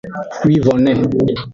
Wivonne. 0.47 0.91